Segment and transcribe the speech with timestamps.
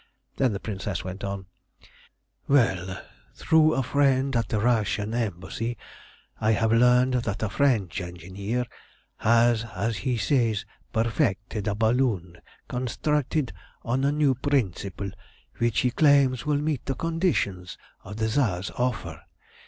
[0.37, 1.45] Then the Princess went on
[2.47, 3.03] "Well,
[3.35, 5.77] through a friend at the Russian Embassy,
[6.39, 8.65] I have learnt that a French engineer
[9.17, 13.53] has, as he says, perfected a balloon constructed
[13.83, 15.11] on a new principle,
[15.59, 19.21] which he claims will meet the conditions of the Tsar's offer.